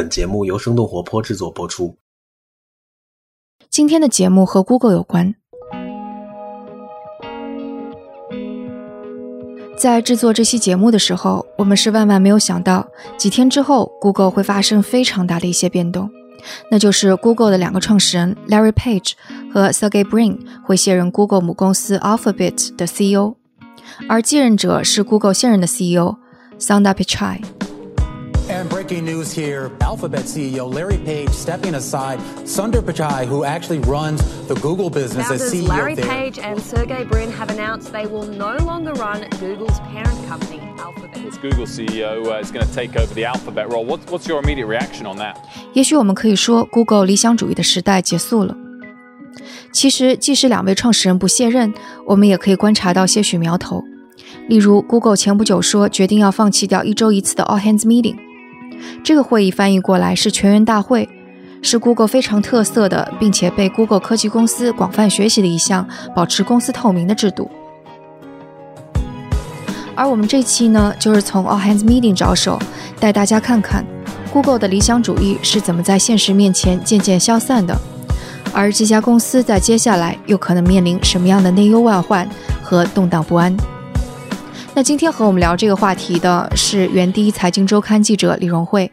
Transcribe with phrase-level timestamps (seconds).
[0.00, 1.98] 本节目由生动活泼制作播出。
[3.68, 5.34] 今天的节目和 Google 有关。
[9.76, 16.10] 在制作这期节目的时候，我们是万万没有想到，几天之后，Google 会发生非常大的一些变动，
[16.70, 19.12] 那就是 Google 的两个创始人 Larry Page
[19.52, 23.34] 和 Sergey Brin 会卸任 Google 母公司 Alphabet 的 CEO，
[24.08, 26.16] 而继任者是 Google 现任的 CEO
[26.58, 27.42] Sundar Pichai。
[28.90, 32.18] Breaking news here Alphabet CEO Larry Page stepping aside.
[32.44, 36.06] Sundar Pichai, who actually runs the Google business as CEO Larry there.
[36.06, 41.24] Page and Sergey Brin have announced they will no longer run Google's parent company, Alphabet.
[41.24, 43.84] As Google CEO uh, is going to take over the Alphabet role.
[43.84, 45.36] What's, what's your immediate reaction on that?
[45.72, 48.56] 也许我们可以说，Google 理想主义的时代结束了。
[49.72, 51.72] 其实，即使两位创始人不卸任，
[52.08, 53.84] 我们也可以观察到些许苗头。
[54.48, 58.16] 例如，Google 前不久说决定要放弃掉一周一次的 All Hands Meeting，
[59.02, 61.08] 这个会议翻译过来是全员大会，
[61.62, 67.50] 是 Google 非常特色的，并且被 Google 科技公司广泛学习的一项保持公司透明的制度。
[69.94, 72.58] 而我们这期呢，就是从 All Hands Meeting 着手，
[72.98, 73.84] 带大家看看
[74.32, 77.76] Google 的理想主义是怎么在现实面前渐渐消散的，
[78.52, 82.26] 而这家公司在接下来又可能面临什么样的内忧外患
[82.62, 83.54] 和动荡不安？
[84.72, 88.90] 那今天和我们聊这个话题的是原第一财经周刊记者李荣慧。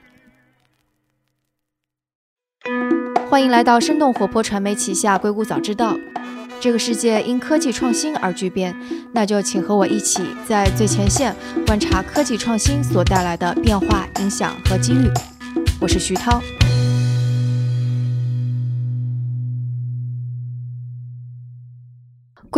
[3.30, 5.94] 欢迎来到生动活泼传媒旗下《硅谷早知道》。
[6.60, 8.76] 这个世界因科技创新而巨变，
[9.14, 11.36] 那就请和我一起在最前线
[11.68, 15.08] 观察科技创新所带来的变化、影响和机遇。
[15.80, 16.42] 我是徐涛。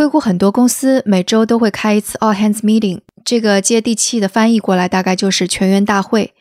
[0.00, 6.32] 硅谷很多公司每周都会开一次 All Hands Meeting，这个接地气的翻译过来大概就是全员大会。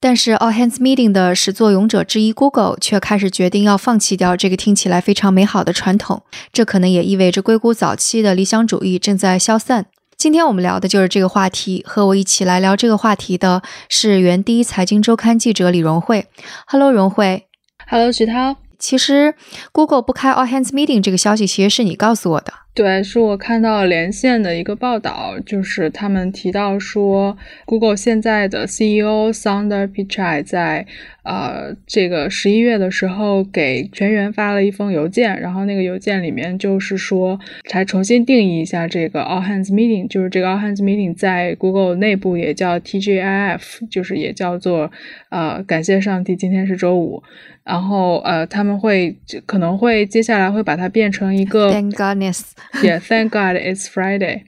[0.00, 9.86] 但是 All Hands Meeting 的始作俑者之一 Google 却开始决定要放弃掉这个听起来非常美好的传统，这可能也意味着硅谷早期的理想主义正在消散。
[10.16, 16.26] 今天我们聊的就是这个话题，和我一起来聊这个话题的是原第一财经周刊记者李荣慧。
[16.66, 17.46] Hello，荣慧。
[17.88, 18.56] Hello，徐涛。
[18.80, 19.36] 其实
[19.70, 22.65] Google 不开 All Hands Meeting 这个消息，其实是你告诉我的。
[22.76, 30.86] 对，是我看到连线的一个报道，就是他们提到说，Google 现在的 CEO Sundar Pichai 在
[31.22, 44.92] 呃这个十一月的时候给全员发了一封邮件，然后那个邮件里面就是说，才重新定义一下这个 All Hands Meeting，就是这个 All Hands Meeting 在 Google 内部也叫 TGIF，就是也叫做
[45.30, 47.22] 呃感谢上帝今天是周五，
[47.64, 49.16] 然后呃他们会
[49.46, 52.42] 可能会接下来会把它变成一个 Thank Godness。
[52.82, 54.42] yeah, Thank God it's Friday。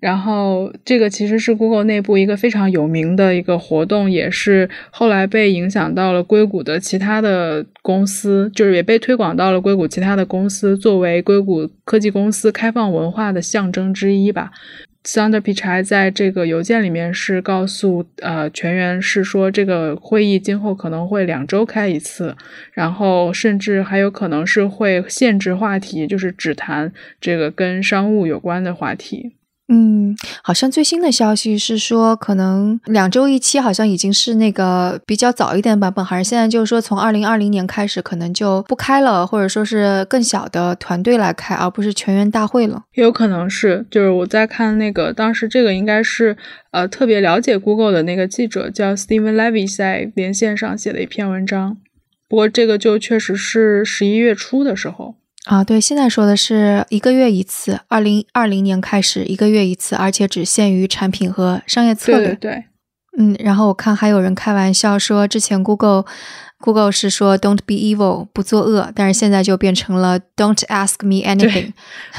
[0.00, 14.50] 然后这个其实是 Google 内部一个非常有名的一个活动，也是后来被影响到了硅谷的其他的公司，就是也被推广到了硅谷其他的公司，作为硅谷科技公司开放文化的象征之一吧。
[15.04, 22.36] Sunderpichai 在这个邮件里面是告诉呃全员是说这个会议今后可能会两周开一次，
[22.72, 29.32] 然后甚至还有可能是会限制话题，就是只谈这个跟商务有关的话题。
[29.74, 42.82] 嗯，好像最新的消息是说，可能两周一期，好像已经是那个比较早一点版本，还是现在就是说从二零二零年开始，可能就不开了，或者说是更小的团队来开，而不是全员大会了。
[42.94, 46.36] 也有可能是，就是我在看那个当时这个应该是
[46.72, 51.78] 呃特别了解 Google 的那个记者叫 Steven Levy 在连线上写的一篇文章，
[52.28, 55.14] 不过这个就确实是十一月初的时候。
[55.44, 62.28] 啊，对，现在说的是一个月一次，二零二零年开始一个月一次，而且只限于产品和商业策略。
[62.28, 62.64] 对对对，
[63.18, 66.04] 嗯，然后我看还有人开玩笑说，之前 Google
[66.62, 71.72] Google 是说 "Don't be evil"，不作恶，但是现在就变成了 "Don't ask me anything"，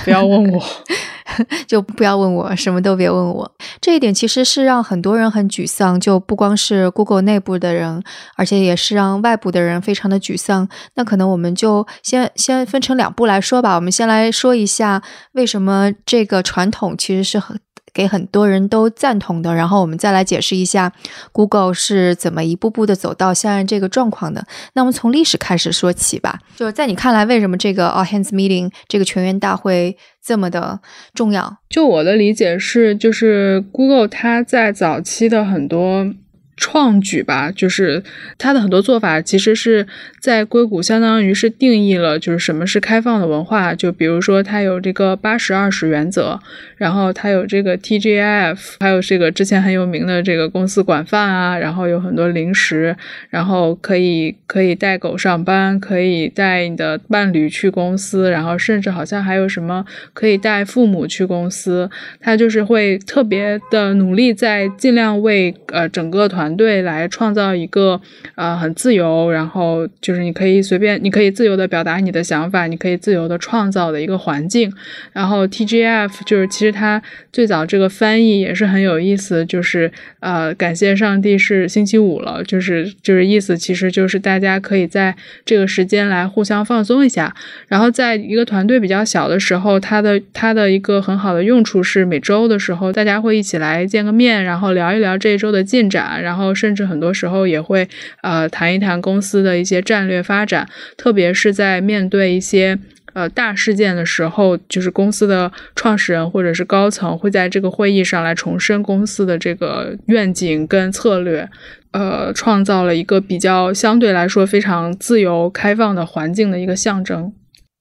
[0.04, 0.64] 不要问我，
[1.66, 3.52] 就不要问我，什么都别问我。
[3.80, 8.04] 这一点其实是让很多人很沮丧，就不光是 Google 内部的人，
[8.36, 10.68] 而且也是让外部的人非常的沮丧。
[10.96, 13.76] 那可能我们就先先分成两步来说吧。
[13.76, 15.02] 我们先来说一下
[15.32, 17.60] 为什么这个传统其实是很。
[17.94, 20.92] 给很多人都赞同的，然后我们再来解释一下
[21.32, 24.46] Google 是怎么一步步的走到现在这个状况的。
[24.74, 26.40] 那我们从历史开始说起吧。
[26.56, 30.80] 就是在你看来，为什么这个 All Hands Meeting 这个全员大会这么的
[31.14, 31.58] 重要？
[31.70, 36.08] 就我的理解是，就是 Google 它在早期的很多
[36.56, 38.04] 创举吧，就是
[38.38, 39.88] 他的很多做法其实是
[40.20, 43.74] 在硅谷相当于是定义了，就是什么是开放的文化。
[43.74, 46.40] 就比如说他有这个八十二十原则，
[46.78, 52.96] 然后他有这个 TGIF，还有这个之前很有名的这个公司管饭啊，然后有很多零食，
[53.32, 59.84] 然后可以可以带狗上班，可以带你的伴侣去公司，然后甚至好像还有什么
[60.14, 61.90] 可以带父母去公司。
[62.22, 66.43] 他就是会特别的努力在尽量为呃整个团。
[66.44, 68.02] 团队来创造一个
[68.36, 74.70] 呃很自由，然后就是你可以随便，你可以自由的表达你的想法，你可以自由的创造的一个环境。
[75.14, 77.02] 然后 TGF 就是其实它
[77.32, 87.34] 最早这个翻译也是很有意思，就是呃感谢上帝是星期五了，就是就是意思其实就是大家可以在这个时间来互相放松一下。
[87.70, 96.33] 然后在一个团队比较小的时候，它的它的一个很好的用处是每周的时候大家会一起来见个面，然后聊一聊这一周的进展，然后。
[96.34, 97.88] 然后甚至很多时候也会
[98.24, 102.76] 呃谈一谈公司的一些战略发展，特别是在面对一些
[103.14, 111.48] 呃大事件的时候，就是公司的创始人或者是高层会在这个会议上来重申公司的这个愿景跟策略，
[111.92, 117.32] 呃，创造了一个比较相对来说非常自由开放的环境的一个象征。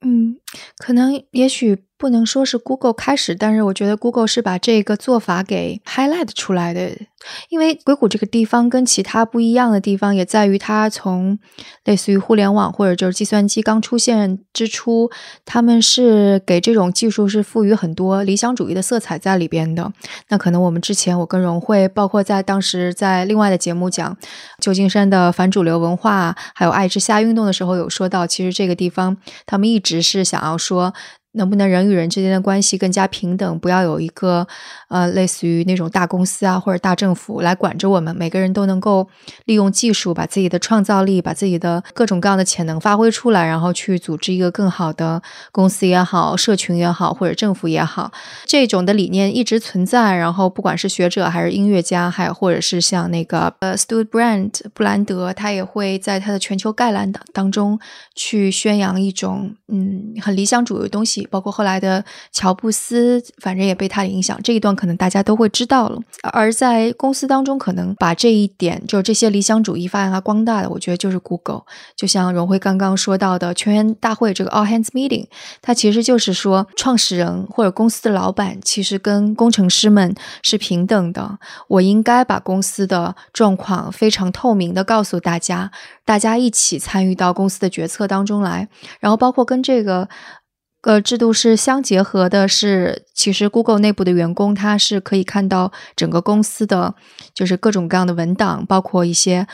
[0.05, 0.37] 嗯，
[0.79, 1.85] 可能也许。
[1.99, 6.91] 不能说是 Google 开始，但是我觉得 Google 是把这个做法给 highlight 出来的。
[7.51, 11.39] 因为硅谷这个地方跟其他不一样的地方，也在于它从
[11.85, 15.09] 类似于互联网或者就是计算机刚出现之初，
[15.45, 19.93] 他们是给这种技术是赋予很多理想主义的色彩在里边的。
[20.31, 24.17] 那可能我们之前我跟荣慧，包括在当时在另外的节目讲
[24.59, 29.17] 旧金山的反主流文化，还有爱之下运动的时候，有说到，其实这个地方
[29.47, 30.93] 他们一直是想然后说
[31.33, 33.59] 能不能人与人之间的关系更加平等？
[33.59, 34.47] 不要有一个
[34.89, 38.15] 呃，类似于那种大公司啊或者大政府来管着我们。
[38.15, 39.09] 每个人都能够
[39.47, 48.13] 利用技术，把自己的创造力、把自己的各种各样的潜能发挥出来，然后去组织一个更好的公司也好、社群也好或者政府也好。
[48.45, 50.15] 这种的理念一直存在。
[50.15, 57.79] 然后不管是学者还是音乐家，还有或者是像那个呃，Stuart Brand 布兰德，他也会在他的全球概览当当中
[58.15, 61.22] 去宣扬一种嗯很理想主义的东西。
[61.31, 64.39] 包括后来的乔布斯，反正也被他的影响。
[64.43, 65.99] 这一段可能大家都会知道了。
[66.23, 71.63] 而在公司当中，可能把这一点，就是这些理想主义发扬光大的，我觉得就是 Google。
[71.97, 75.27] 就像荣辉刚刚说到的全员大会这个 All Hands Meeting，
[75.61, 81.39] 它其实就是说，创始人或者公司的老板其实跟工程师们是平等的。
[81.69, 85.71] 我应该把公司的状况非常透明的告诉大家，
[86.05, 88.69] 大家一起参与到公司的决策当中来。
[89.01, 90.09] 然后包括跟这个。
[90.83, 96.95] 呃，制度是相结合的，是其实 Google 内部的员工他是可以看到整个公司的，
[97.33, 99.47] 就是各种各样的文档，包括一些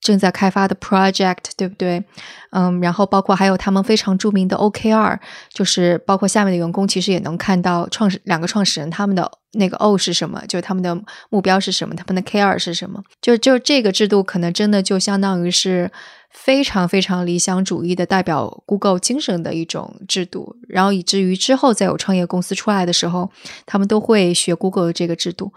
[0.00, 2.04] 正在开发的 project，对不对？
[2.52, 5.18] 嗯，然后包括还有他们非常著名的 OKR，
[5.52, 10.96] 就是包括下面的员工其实也能看到创始两个创始人他们的那个 O 是什么，就他们的
[11.30, 15.90] 目标是什么，他们的 KR 是什么，就就这个制度可能真的就相当于是。
[16.36, 23.30] 非常非常理想主义的代表 Google 精神的一种制度，然后以至于之后再有创业公司出来的时候，
[23.64, 25.52] 他们都会学 Google 的这个制度。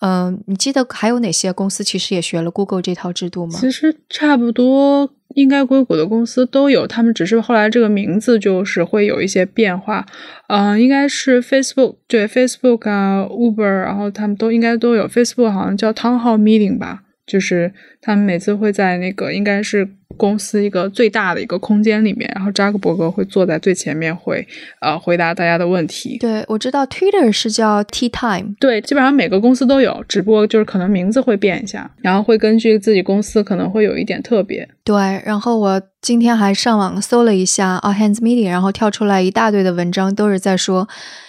[0.00, 3.58] 嗯，你记得还有哪些公司其实也学了 Google 这套制度吗？
[3.58, 10.06] 其实差不多，应该硅谷的公司都有，他们只是后来这个名字就是会有一些变化。
[10.48, 15.08] 嗯，应该是 Facebook 对 Facebook 啊，Uber，然后他们都应该都有。
[15.08, 17.72] Facebook 好像叫 Town Hall Meeting 吧，就是
[18.02, 19.88] 他们每次会在那个应该是。
[20.16, 24.46] 公司一个最大的一个空间里面，然后扎克伯格会坐在最前面，会
[24.82, 26.18] 呃回答大家的问题。
[26.18, 28.54] 对我知道，Twitter 是叫 Tea Time。
[28.58, 34.68] 对，基本上每个公司都有，只不过就是可能名字会变一下，然后会根据自己公司可能会有一点特别。
[34.84, 40.86] 对，然后我今天还上网搜了一下 All Hands Meeting，然后跳出来一大堆的文章，都是在说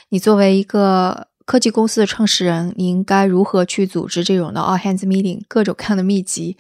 [0.10, 6.57] 你作为一个科技公司的创始人，你应该如何去组织这种的 All Hands Meeting，各种各样的秘籍。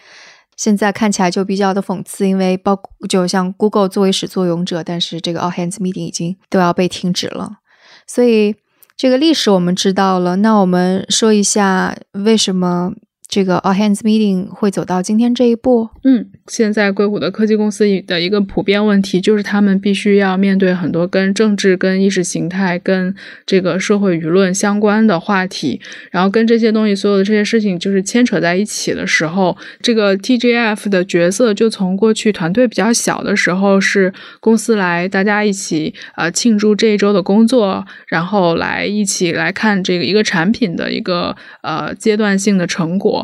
[0.57, 7.57] 现在看起来就比较的讽刺，因为包就像 Google 作为始作俑者，但是这个 All Hands Meeting 已经都要被停止了，
[8.05, 8.55] 所以
[8.95, 10.37] 这个历史我们知道了。
[10.37, 12.93] 那我们说一下为什么。
[13.31, 15.89] 这个 All Hands Meeting 会走到今天这一步。
[16.03, 25.79] 嗯，现在硅谷的科技公司的一个普遍问题就是，他们必须要面对很多跟政治、跟意识形态、跟这个社会舆论相关的话题。
[26.11, 43.20] 然后跟这些东西，所有的这些事情就是牵扯在一起的时候，这个 TGF 的角色就从过去团队比较小的时候，是公司来大家一起呃庆祝这一周的工作，然后来一起来看这个一个产品的一个呃阶段性的成果。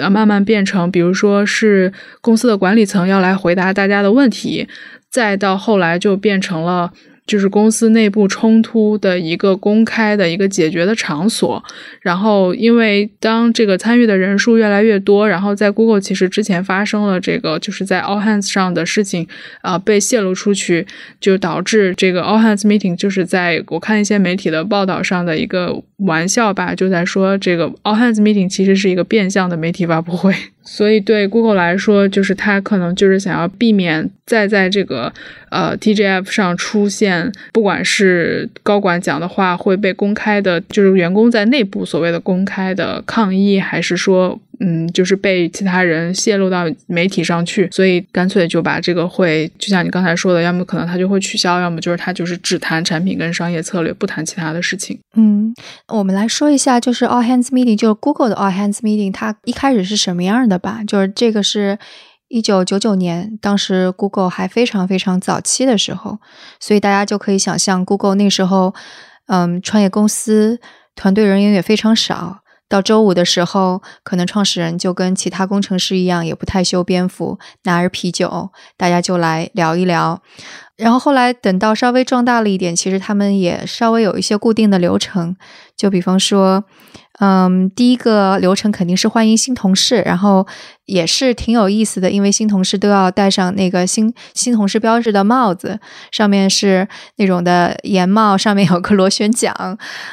[0.00, 4.68] 呃慢慢变成，比如说是公司的管理层要来回答大家的问题，
[5.10, 6.92] 再到后来就变成了。
[7.28, 11.62] 就是公司内部冲突的一个公开的一个解决的场所，
[12.00, 19.28] 然后因为当这个参与的人数越来越多，然后在 Google 其实之前发生了这个就是在 All Hands 上的事情
[19.60, 20.86] 啊被泄露出去，
[21.20, 30.34] 就导致这个 All Hands Meeting 就是在我看一些媒体的报道上的一个玩笑吧，就在说这个 All Hands Meeting 其实是一个变相的媒体发布会。
[30.70, 35.10] 所以对 Google 来说，就是它可能就是想要避免再在这个
[35.48, 44.38] 呃 TGF 上出现，不管是高管讲的话会被公开的，就是员工在内部所谓的公开的抗议，还是说。
[44.60, 54.98] 嗯，就是被其他人泄露到媒体上去，所以干脆就把这个会，就像你刚才说的，要么可能他就会取消，要么就是他就是只谈产品跟商业策略，不谈其他的事情。
[55.16, 55.54] 嗯，
[55.88, 60.82] 我们来说一下，就是 All Hands Meeting，就是 Google 的 All Hands Meeting，它一开始是什么样的吧？
[60.86, 61.78] 就是这个是
[62.26, 66.18] 一九九九年，当时 Google 还非常非常早期的时候，
[66.58, 68.74] 所以大家就可以想象，Google 那时候，
[69.28, 70.60] 嗯，创业公司
[70.96, 72.40] 团队人员也非常少。
[72.68, 80.20] 到周五的时候，可能创始人就跟其他工程师一样，也不太修边幅，拿着啤酒，大家就来聊一聊。
[80.76, 85.36] 然后后来等到稍微壮大了一点，其实他们也稍微有一些固定的流程，
[85.76, 86.64] 就比方说。
[87.20, 90.46] 嗯，第一个流程肯定是欢迎新同事，然后
[90.84, 95.80] 也是挺有意思的，因为新同事都要戴上那个新新同事标志的帽子，
[96.12, 99.52] 上面是那种的檐帽，上面有个螺旋桨。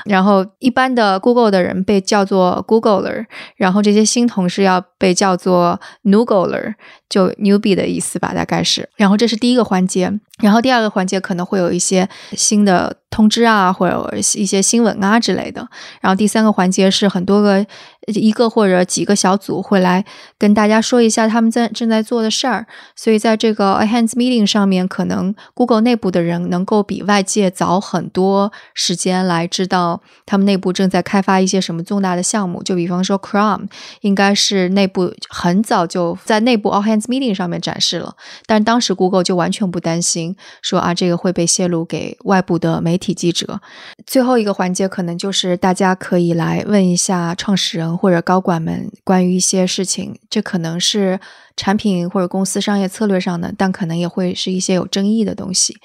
[0.05, 6.73] 然后一般的 Google 的人被叫做 Googler，然后这些新同事要被叫做 Newgler，
[7.07, 8.89] 就 newbie 的意思吧，大概是。
[8.95, 12.97] 然后这是第一个环节，然后第二个环节可能会有一些新的。
[13.15, 15.65] 通知啊，或者一些新闻啊之类的。
[16.01, 17.65] 然后第三个环节是很多个
[18.07, 20.03] 一个或者几个小组会来
[20.37, 22.67] 跟大家说一下他们在正在做的事儿。
[22.93, 32.61] 所以在这个 A Hands Meeting 上面，可能 Google 内部的人能够比外界早很多时间来知道他们内部正在开发一些什么重大的项目。
[32.63, 33.69] 就比方说 Chrome，
[34.01, 43.04] 应该是内部很早就在内部 All Hands Meeting 上面展示了，但当时 Google 就完全不担心说啊这个会被泄露给外部的媒体。
[43.05, 43.61] 体记者，
[44.07, 51.19] 最后一个环节可能就是大家可以来问一下创始人或者高管们关于一些事情，这可能是
[51.55, 55.77] 产品或者公司商业策略上的，但可能也会是一些有争议的东西。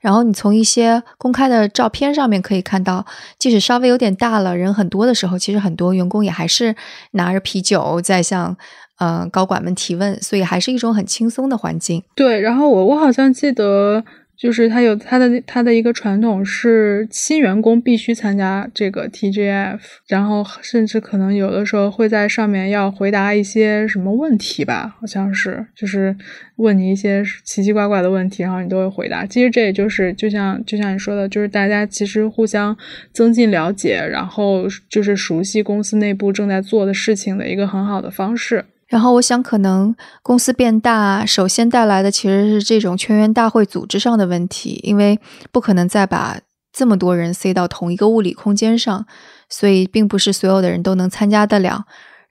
[0.00, 3.06] 然后你从一些公开的照片上面可以看到，
[3.38, 6.74] 即使稍微有点大了，人很多的时候，其实很多员工也还是
[7.12, 8.56] 拿着啤酒在向
[8.98, 12.02] 嗯高管们提问，所以还是一种很轻松的环境。
[12.16, 14.04] 对，然后我我好像记得。
[14.36, 26.14] 就是他有他的他的一个传统是新员工必须参加这个 TGF，然后甚至可能有的时候会在上面要回答一些什么问题吧，好像是就是
[26.56, 29.24] 问你一些奇奇怪怪的问题，然后你都会回答。
[29.24, 32.76] 其实这也就是就像就像你说的，就是大家其实互相
[33.12, 38.64] 增进了解，然后就是熟悉公司内部正在做的事情的一个很好的方式。
[38.86, 45.18] 然后我想，可能公司变大，首先带来的其实是这种全员大会组织上的问题，因为
[45.50, 46.38] 不可能再把
[46.72, 49.06] 这么多人塞到同一个物理空间上，
[49.48, 51.84] 所以并不是所有的人都能参加得了。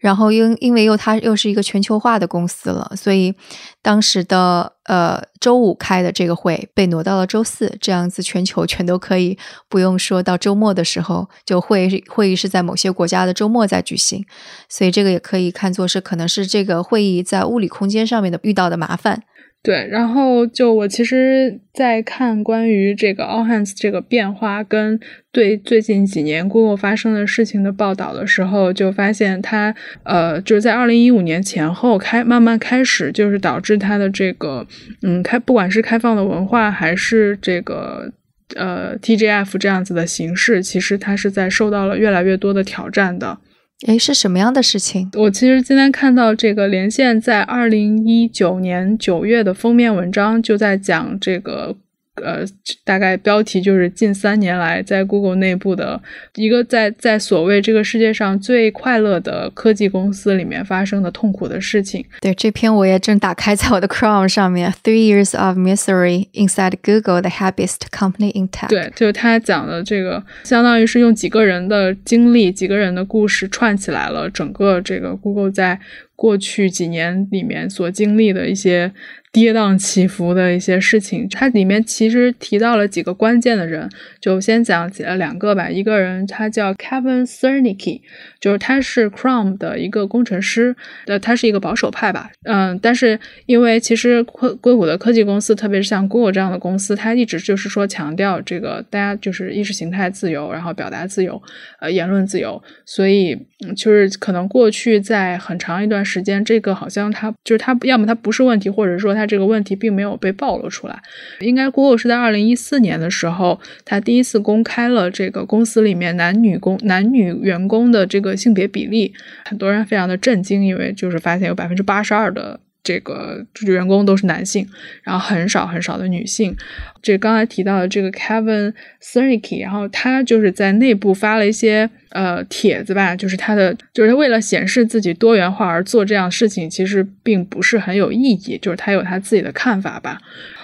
[0.03, 3.33] 然后因因为又它又是一个全球化的公司了，所以
[3.81, 9.37] 当时的呃周五开的这个会被挪到了周四，这样子全球全都可以
[9.69, 14.25] 不用说到周末的时候就会会议是在某些国家的周末在举行，
[14.67, 19.23] 所以这个也可以看作是可能是这个会议在物理空间上面的遇到的麻烦。
[19.63, 24.99] 对，然后就我其实，在看关于这个 All Hands 这个变化跟
[25.31, 34.67] 对最近几年 Google 发生的事情的报道的时候，就发现它呃，就是在二零一五年前后开慢慢开始，就是导致它的这个
[35.01, 38.11] 嗯开，不管是开放的文化还是这个
[38.57, 43.37] 呃 TGF 这样子的形式，其实它是在受到了越来越多的挑战的。
[43.85, 45.09] 哎，是什么样的事情？
[45.13, 51.75] 我其实今天看到这个连线在二零一九年九月的封面文章，就在讲这个。
[52.21, 52.45] 呃，
[52.83, 55.99] 大概标题就是近三年来在 Google 内部的
[56.35, 62.05] 一个在在所谓这个世界上最快乐的科技公司里面发生的痛苦的事情。
[62.21, 68.69] 对这篇我也正打开在我的 Chrome 上面，Three Years of Misery Inside Google, the Happiest Company in Tech。
[68.69, 75.79] 对，就是他讲的这个，相当于是用几个人的经历、几个人的故事串起来了整个这个 Google 在
[76.15, 78.91] 过去几年里面所经历的一些。
[79.33, 83.89] 跌宕起伏的一些事情，它里面其实提到了几个关键的人，
[84.21, 85.67] 就先讲起了两个吧。
[85.67, 88.01] 一个人他叫 Kevin Cernicki，
[88.39, 90.75] 就是他是 Chrome 的一个工程师，
[91.07, 101.41] 呃，他是一个保守派吧，嗯，但是因为其实硅硅谷的科技公司，特别是像 Google 这样的公司，它一直就是说强调这个大家就是意识形态自由，然后表达自由，
[101.81, 103.35] 呃，言论自由，所以
[103.75, 109.23] 就是可能过去在很长一段时间，这个好像他就是他要么他不是问题，或者说他。
[109.33, 111.01] 这个问题并没有被暴露出来，
[111.39, 119.13] 应该 Google 是在二零一四年的时候，他第一次公开了这个公司里面男女工男女员工的这个性别比例，
[119.45, 122.59] 很多人非常的震惊，因为就是发现有百分之八十二的。
[122.83, 124.67] 这个员工都是男性，
[125.03, 126.55] 然后很少很少的女性。
[127.01, 140.21] 这刚才提到的这个 Kevin Cernicki，然后他就是在内部发了一些呃帖子吧，就是他的就是他为了显示自己多元化而做这样事情，其实并不是很有意义，就是他有他自己的看法吧。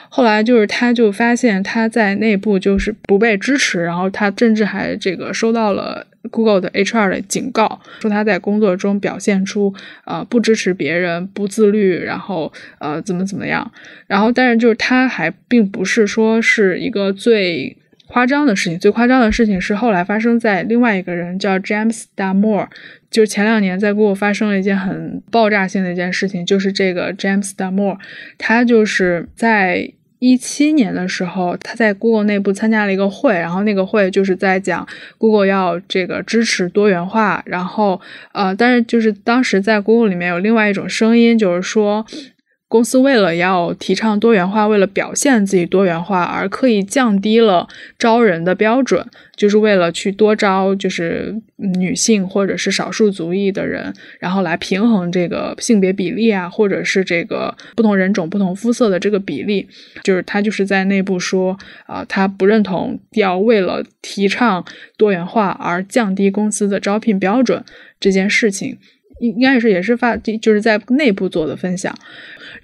[0.09, 6.05] 后来就是他就发现他在内部就是不被支持，然后他甚至还这个收到了。
[6.31, 9.73] Google 的 HR 的警告说他在工作中表现出
[10.03, 13.71] 呃不支持别人、不自律，然后呃怎么怎么样，
[14.05, 22.67] 然后但是就是他还并不是说是一个最夸张的事情，最夸张的事情是后来发生在另外一个人叫 James Damore，
[23.09, 27.97] 就是前两年在 Google 发生了一件很爆炸性的一件事情，就是这个 James Damore，
[28.37, 29.93] 他就是在。
[30.19, 37.99] 一七年的时候，他在 Google 内部参加了一个会，然后那个会就是在讲 Google 要这个支持多元化，然后
[38.33, 42.05] 呃，但是就是当时在 Google 里面有另外一种声音，就是说。
[42.69, 49.03] 公司为了要提倡多元化，为了表现自己多元化，而刻意降低了招人的标准，
[49.35, 59.67] 就是为了去多招就是女性或者是少数族裔的人，然后来平衡这个性别比例啊，或者是这个不同人种、不同肤色的这个比例。
[60.03, 61.57] 就是他就是在内部说
[61.87, 64.63] 啊，他不认同要为了提倡
[64.95, 67.63] 多元化而降低公司的招聘标准
[67.99, 68.77] 这件事情，
[69.19, 71.93] 应应该是也是发就是在内部做的分享。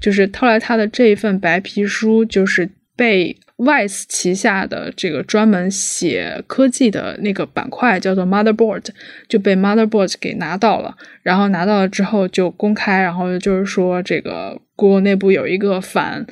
[0.01, 8.85] 就是后来他的这一份白皮书，就是被 Vice 旗下的这个专门写科技的那个板块叫做 Motherboard，
[9.29, 10.95] 就被 Motherboard 给拿到了。
[11.23, 16.25] 然后拿到了之后就公开，然后就是说这个 Google 内部有一个反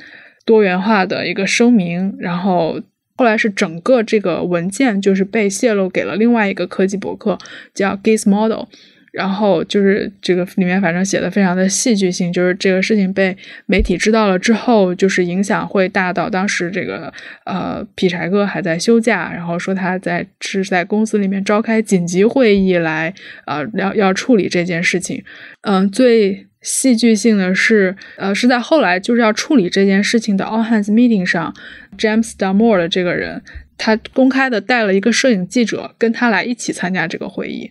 [0.44, 2.14] 多元化的一个声明。
[2.18, 2.78] 然后
[3.16, 7.38] 后来是整个这个文件就是被泄露给了另外一个科技博客，
[7.72, 8.66] 叫 Gizmodo。
[9.14, 17.14] 然后就是这个里面反正写的非常的戏剧性，就是这个事情被媒体知道了之后，就是影响会大到当时这个
[17.46, 23.14] 呃劈柴哥还在休假，然后说他在是在公司里面召开紧急会议来
[23.46, 25.22] 呃要要处理这件事情。
[25.60, 31.54] 嗯，最戏剧性的是呃是在后来就是要处理这件事情的 all hands meeting 上
[31.96, 33.40] ，James Damore 的这个人
[33.78, 37.70] 他公开的带了一个摄影记者跟他来一起参加这个会议。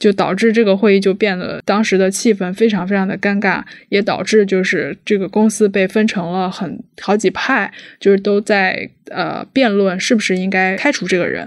[0.00, 11.46] 就导致这个会议就变得当时的气氛非常非常的尴尬，也导致就是这个公司被分成了很好几派，就是都在呃辩论是不是应该开除这个人。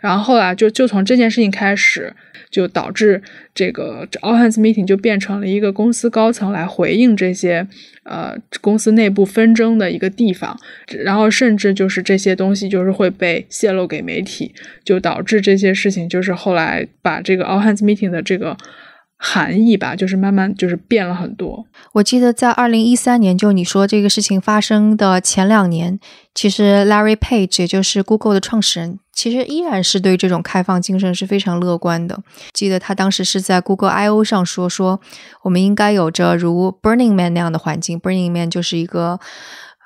[0.00, 2.12] 然后后来就就从这件事情开始，
[2.50, 3.22] 就导致
[3.54, 7.66] 这个 all hands meeting 就变成了一个公司高层来回应这些
[8.04, 10.58] 呃公司内部纷争的一个地方。
[10.88, 18.56] 然后甚至就是这些东西就是会被泄露给媒体，就导致这些事情就是后来把这个 all hands meeting 的这个。
[19.18, 21.66] 含义吧，就是慢慢就是变了很多。
[21.94, 25.98] 我记得在二零一三年，就你说这个事情发生的前两年，
[26.34, 32.22] 其实 Larry Page 也就是 Google 的创始人，其实依然是对这种开放精神是非常乐观的。
[32.52, 35.00] 记得他当时是在 Google I/O 上说，说
[35.42, 38.00] 我们应该有着如 Burning Man 那样的环境。
[38.00, 39.18] Burning Man 就是一个。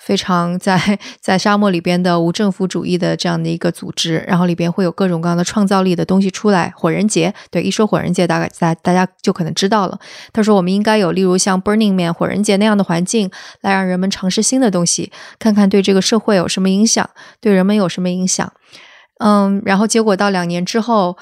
[0.05, 6.73] 非常在在沙漠里边的无政府主义的这样的一个组织，然后里边会有各种各样的创造力的东西出来。
[6.77, 9.97] 火人节，对，一说火人节，大概大大家就可能知道了。
[10.33, 17.09] 他说，我们应该有例如像 Burning Man 火人节那样的环境，来让人们尝试新的东西，看看对这个社会有什么影响，
[17.41, 18.53] 对人们有什么影响。
[19.21, 21.17] 嗯，然后结果到两年之后，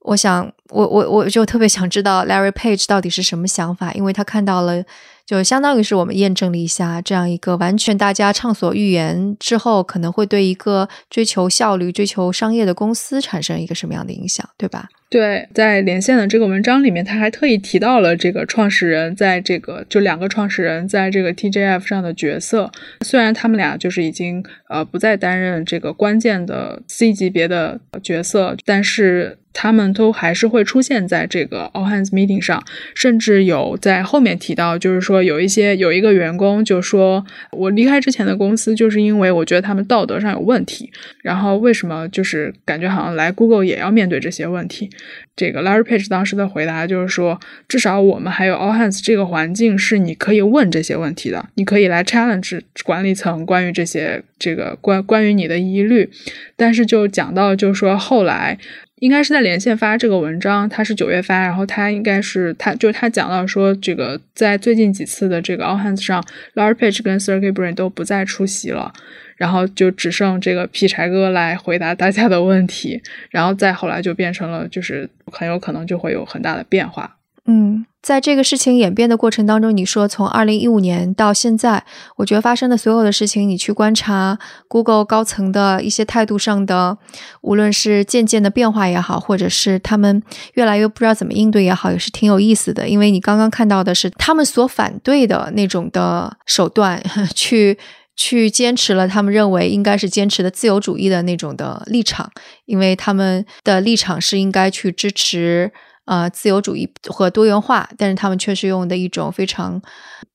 [0.00, 4.82] 我想，我我我就特别想知道 Larry Page 到底是什么想法，因为他看到了。
[5.26, 14.88] 就相当于是我们验证了一下这样一个完全大家畅所欲言之后，可能会对一个追求效率、追求商业的公司产生一个什么样的影响，对吧？
[15.08, 22.70] 对，在连线的这个文章里面，他还特意提到了这个创始人在这个就两个创始人在这个 TJF 上的角色。
[23.02, 29.38] 虽然他们俩就是已经呃不再担任这个关键的 C 级别的角色，但是。
[29.58, 32.62] 他们都还是会出现在这个 all hands meeting 上，
[32.94, 40.92] 甚至有在后面提到，就是说有一些有一个员工就说，我离开之前的公司就是因为我觉得他们道德上有问题，
[41.22, 44.90] 然后为什么就是感觉好像来 Google 也要面对这些问题？
[45.34, 56.08] 这个 Larry Page 当时的回答就是说，至少我们还有 all hands 这个环境是你可以问这些问题的，你可以来 challenge 管理层关于这些这个关关于你的疑虑，
[56.56, 58.58] 但是就讲到就是说后来。
[59.00, 68.90] 应该是在连线发这个文章，他是九月发，然后他应该是他就是他讲到说，这个在最近几次的这个 All Hands 上，Larry Page 跟 Sergey Brin 都不再出席了，
[69.36, 77.16] 然后就只剩这个劈柴哥来回答大家的问题，然后再后来就变成了就是很有可能就会有很大的变化。
[77.48, 81.84] 嗯，在这个事情演变的过程当中，你说从二零一五年到现在，
[82.16, 86.98] 我觉得发生的所有的事情，你去观察 Google 高层的一些态度上的，
[87.42, 90.20] 无论是渐渐的变化也好，或者是他们
[90.54, 92.88] 越来越不知道怎么应对也好，也是挺有意思的。
[92.88, 97.00] 因为你刚刚看到的是他们所反对的那种的手段，
[97.32, 97.78] 去
[98.16, 102.32] 去坚持了他们认为应该是坚持的自由主义的那种的立场，
[102.64, 105.72] 因为他们的立场是应该去支持。
[106.06, 109.82] 呃，自由主义和多元化，但是他们却是用的一种非常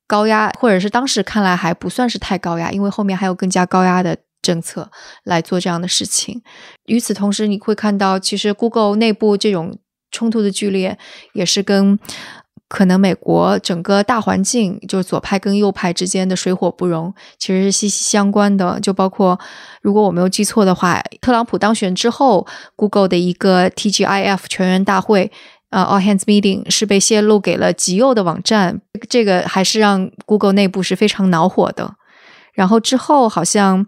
[0.06, 4.92] 高压，或者是当时看来还不算是太高压，因为后面还有更加高压的政策
[5.24, 6.42] 来做这样的事情。
[6.88, 9.80] 与此同时，你会看到，其实 Google 内部这种
[10.12, 10.98] 冲突的剧烈，
[11.32, 11.98] 也是跟
[12.72, 18.80] 可能美国整个大环境，就是左派跟右派之间的水火不容，其实是息息相关的。
[18.80, 19.38] 就包括，
[19.82, 25.32] 如果我没有记错的话，特朗普当选之后，Google 的一个 TGIF 全员大会。
[25.72, 31.96] 呃，All Hands Meeting 是被泄露给了极右的网站，这个还是让 Google 内部是非常恼火的。
[32.54, 33.86] 然后之后好像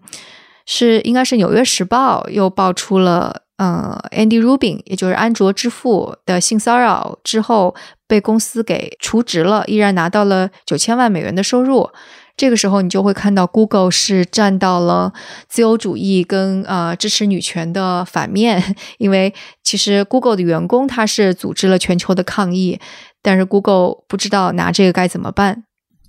[0.64, 7.74] 是应该是《纽约时报》又爆出了，呃，Andy Rubin，也就是安卓之父的性骚扰之后，
[8.08, 11.88] 被公司给除职了，依然拿到了九千万美元的收入。
[12.36, 15.12] 这个时候，你就会看到 Google 是站到了
[15.48, 22.80] 自由主义跟呃支持女权的反面，因为其实 Google 的员工他是组织了全球的抗议，
[23.22, 25.62] 但是 Google 不知道拿这个该怎么办。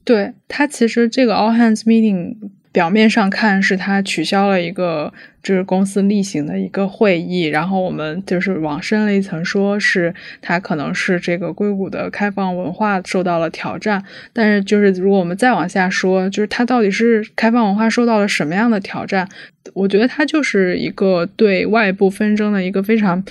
[0.04, 2.38] 对他，其实这个 All Hands Meeting。
[2.76, 14.04] 表面上看是他取消了一个就是公司例行的一个会议，然后我们就是往深了一层说，是他可能是这个硅谷的开放文化受到了挑战。
[14.34, 19.30] 但是就是如果我们再往下说，就是他到底是开放文化受到了什么样的挑战？
[19.74, 23.24] 我觉得他就是一个对外部纷争的一个非常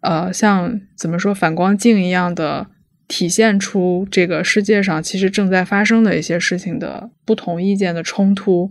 [0.00, 2.66] 呃像怎么说反光镜一样的。
[3.08, 8.70] 体现出这个世界上其实正在发生的一些事情的不同意见的冲突，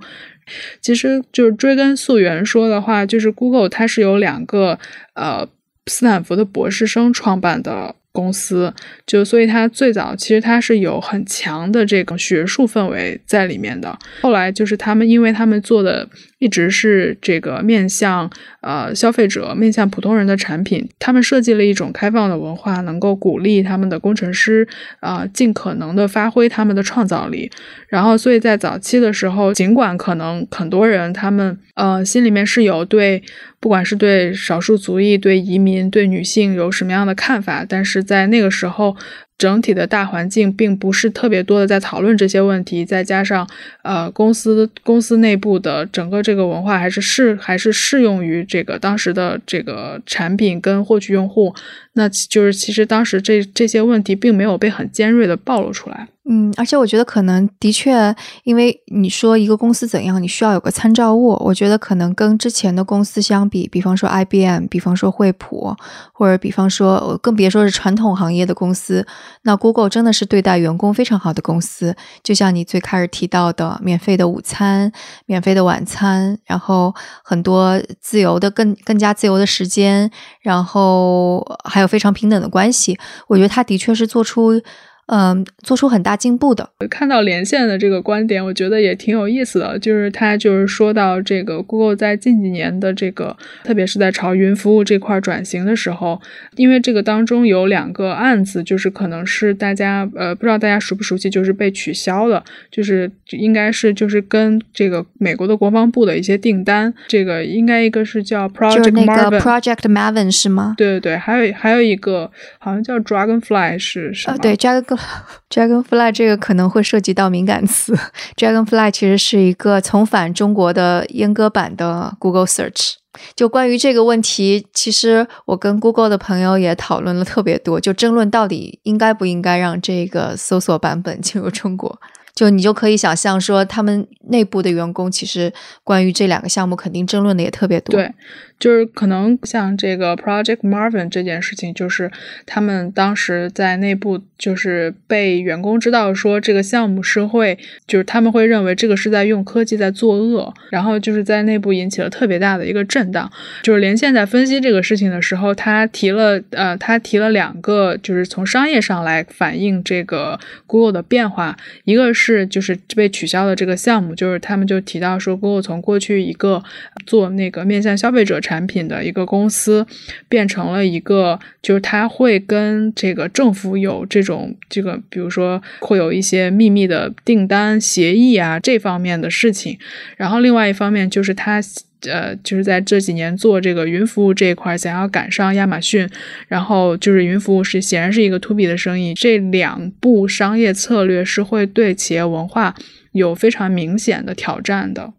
[0.80, 4.80] 其实就是追根溯源说的话，就是 Google 它是有两个
[5.16, 5.50] 呃
[5.88, 7.96] 斯坦福的博士生创办的。
[8.14, 8.74] 公司
[9.06, 13.96] 就所以它最早其实它是有很强的这个学术氛围在里面的。
[14.22, 18.30] 后来就是他们，因为他们做的一直是这个面向
[18.62, 24.68] 呃消费者、面向普通人的产品，他们设计了一种开放的文化，能够鼓励他们的工程师
[25.00, 27.52] 啊尽可能的发挥他们的创造力。
[27.88, 33.24] 然后所以在早期的时候，尽管可能很多人他们呃心里面是有对。
[33.60, 38.96] 不管是对少数族裔、对移民、对女性有什么样的看法，但是在那个时候。
[39.38, 43.48] 整体的大环境并不是特别多的在讨论这些问题，再加上
[43.84, 51.54] 呃公司公司内部的整个这个文化还是适还是适用于这个当时的这个产品跟获取用户，
[51.94, 56.08] 那就是其实当时这这些问题并没有被很尖锐的暴露出来。
[56.30, 58.14] 嗯，而且我觉得可能的确，
[58.44, 61.38] 因为你说一个公司怎样，你需要有个参照物。
[61.40, 65.74] 我觉得可能跟之前的公司相比，比方说 IBM，比方说惠普，
[66.12, 69.08] 或者比方说更别说是传统行业的公司。
[69.44, 74.92] 那 Google 真的是对待员工非常好的公司，就像你最开始提到的，免费的午餐、
[75.28, 80.12] 免费的晚餐，然后很多自由的、更更加自由的时间，
[80.42, 83.00] 然后还有非常平等的关系。
[83.28, 84.62] 我觉得他的确是做出
[85.08, 86.70] 嗯，做出很大进步的。
[86.90, 89.78] 看到连线的这个观点，我觉得也挺有意思的。
[89.80, 96.22] 就是他就是说到这个 Google 在近几年的这个，特别是在朝云服务这块转型的时候，
[96.56, 110.76] 因为这个当中有两个案子，就是可能是大家呃不知道大家熟不熟悉，就是被取消了，就是应该是就是跟这个美国的国防部的一些订单，这个应该一个是叫 Project Marvin Project Marvin 是吗？
[110.78, 114.38] 对对对，还有还有一个好像叫 Dragonfly 是什么？
[114.40, 114.97] 对 Dragon
[115.50, 117.98] Dragonfly 这个可能会涉及到敏感词。
[118.36, 122.94] Dragonfly 其实是一个重返中国的阉割版的 Google Search。
[123.36, 132.00] 就关于这个问题，其实我跟 Google 的朋友也讨论了特别多，就争论到底应该不应该让这个搜索版本进入中国。
[132.36, 135.52] 就你就可以想象说，他们内部的员工其实
[135.84, 138.00] 关于这两个项目肯定争论的也特别多。
[138.00, 138.14] 对。
[138.60, 142.12] 就是可能像这个 Project Marvin 这件事情，就是
[142.46, 153.32] 他们当时在内部就是被员工知道说这个项目是会，就是他们会认为这个是在用科技在作恶，然后就是在内部引起了特别大的一个震荡。
[153.62, 166.64] 就是连线在分析这个事情的时候，他提了呃，他提了两个，就是从商业上来反映这个 Google 的变化，一个是就是被取消的这个项目，就是他们就提到说 Google 从过去一个
[167.06, 168.42] 做那个面向消费者。
[168.48, 169.86] 产品的一个公司
[170.30, 179.78] 变成了一个，就是它会跟这个政府有这种这个，比如说会有一些秘密的订单协议啊这方面的事情。
[180.16, 181.62] 然后另外一方面就是它
[182.10, 186.08] 呃，就是在这几年做这个云服务这一块，想要赶上亚马逊。
[186.48, 192.76] 然后就是云服务是显然是一个 to B 的生意，这两步商业策略是会对企业文化
[193.12, 195.12] 有非常明显的挑战的。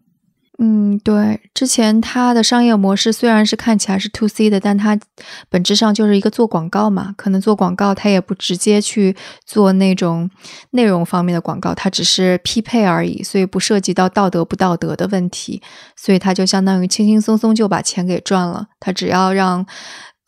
[0.61, 4.99] 嗯，对，之前它的商业模式虽然是看起来是 to C 的，但它
[5.47, 7.13] 本质上就是一个做广告嘛。
[7.15, 10.29] 可能做广告，它也不直接去做那种
[10.71, 15.61] 内容方面的广告，它只是匹配而已，所以不涉及到道德不道德的问题。
[15.95, 18.67] 所以它就相当于轻轻松松就把钱给赚了。
[18.81, 19.65] 它只要让。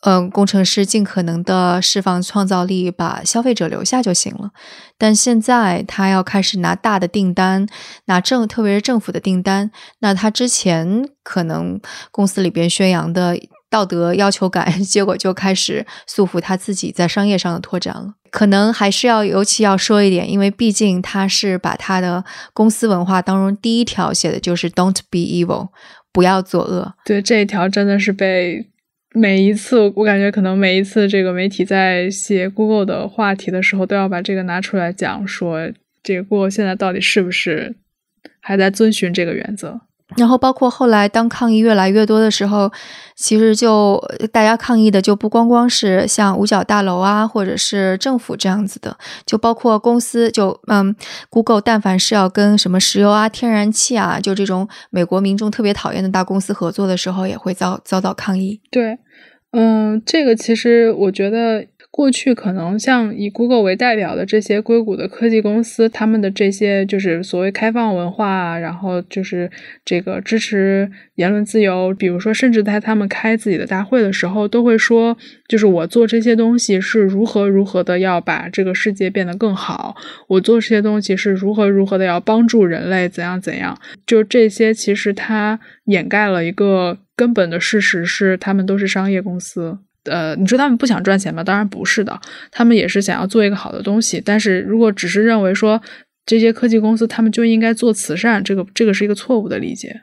[0.02, 4.50] 嗯，工程师尽可能的释放创造力，把消费者留下就行了。
[4.98, 7.68] 但现在他要开始拿大的订单，
[8.06, 9.70] 拿政，特别是政府的订单。
[10.00, 13.38] 那他之前可能公司里边宣扬的
[13.70, 18.14] 道德要求感， 结果就开始束缚他自己在商业上的拓展了。
[18.32, 25.68] 可能还是要尤其要说一点，因为毕竟他是把他的公司文化当中第一条写的就是 “Don't be evil”，
[26.12, 26.94] 不要作恶。
[27.04, 28.71] 对这一条真的是被。
[29.14, 35.70] 每一次，我感觉可能每一次这个媒体在写 Google 的话题的时候，都要把这个拿出来讲，说
[36.02, 37.74] 这个 Google 现在到底是不是
[38.40, 39.80] 还在遵循这个原则。
[40.16, 42.70] 然后包括后来，当抗议越来越多的时候，
[43.16, 48.96] 其实就大家抗议的就不光光是像五角大楼啊，或者是政府这样子的，
[49.26, 50.94] 就包括公司，就嗯
[51.30, 58.60] ，Google，但凡是要跟什么石油啊、天然气啊，就这种美国民众特别讨厌的大公司合作的时候，也会遭遭到抗议。
[58.70, 58.98] 对，
[59.52, 61.66] 嗯，这个其实我觉得。
[61.92, 69.50] 过去可能像以 Google 为代表的这些硅谷的科技公司，他们的这些就是所谓开放文化，然后就是
[69.84, 71.94] 这个支持言论自由。
[71.94, 75.14] 比如说，甚至在他们开自己的大会的时候，都会说，
[75.46, 79.94] 就是我做这些东西是如何如何的要把这个世界变得更好，
[80.28, 83.78] 我做这些东西是如何如何的要帮助人类怎样怎样。
[84.06, 89.80] 就这些，其实它掩盖了一个根本的事实，是他们都是商业公司。
[90.04, 91.44] 呃，你说他们不想赚钱吗？
[91.44, 94.20] 当然不是的，他们也是想要做一个好的东西。
[94.24, 95.80] 但是如果只是认为说
[96.26, 100.02] 这些科技公司他们就应该做慈善，这个这个是一个错误的理解。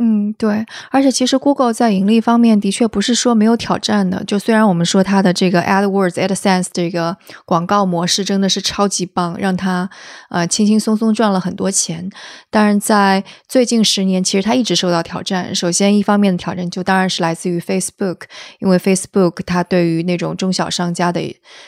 [0.00, 4.22] 嗯，对，而且其实 Google 在盈利方面的确不是说没有挑战的。
[4.22, 9.90] 就虽然我们说它的这个 AdWords、AdSense 这个广告模式真的是超级棒，让它
[10.30, 12.08] 呃轻轻松松赚了很多钱，
[12.48, 15.52] 但是在最近十年，其实它一直受到挑战。
[15.52, 18.20] 首先，一方面的挑战就当然是来自于 Facebook，
[18.60, 21.20] 因为 Facebook 它对于那种中小商家的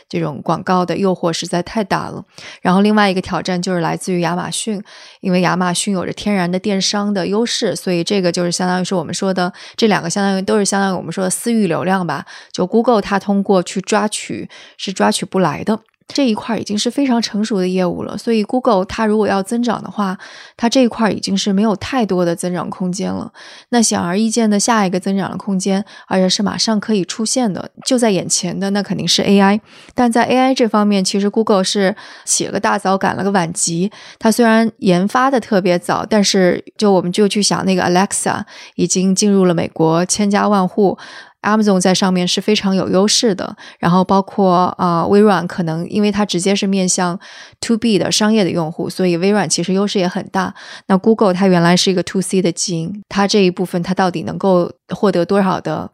[0.09, 2.25] 这种广告的诱惑实在太大了。
[2.63, 4.81] 然后另外一个挑战就是来自于亚马逊，
[5.21, 12.27] 因为亚马逊有着天然的电商的优势，所以这这个就是相当于是我们说的这两个，相当于都是相当于我们说的私域流量吧。
[12.53, 15.81] 就 Google 它通过去抓取是抓取不来的。
[16.13, 20.19] 这一块已经是非常成熟的业务了，所以 Google 它如果要增长的话，
[20.57, 23.33] 它这一块已经是没有太多的增长空间了。
[23.71, 29.61] 那显而易见的下一个增长的空间，而且是马上可以出现的，就在眼前的，那肯定是 AI。
[29.95, 31.95] 但在 AI 这方面，其实 Google 是
[32.25, 33.91] 起了个大早，赶了个晚集。
[34.19, 38.43] 它虽然研发的特别早，但是就我们就去想那个 Alexa
[38.75, 40.99] 已经进入了美国千家万户。
[41.43, 43.57] Amazon 在上面是非常有优势的。
[43.79, 47.19] 然后包括呃微软，可能因为它直接是面向
[47.61, 50.55] To B 的商业的用户，所以微软其实优势也很大。
[50.87, 55.91] 那 Google 它原来是一个 To C 的基因，它这一部分它到底能够获得多少的？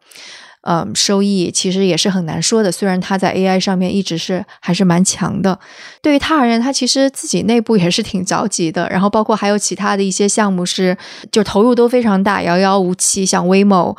[0.69, 2.69] 嗯，收益其实也是很难说的。
[2.69, 5.57] 虽然它在 AI 上面一直是还是蛮强的，
[6.01, 8.85] 对于它而言，它其实自己内部也是挺着急的。
[8.89, 10.97] 然后包括还有其他的一些项目是，
[11.31, 13.25] 就投入都非常大，遥遥无期。
[13.25, 13.97] 像 w a m o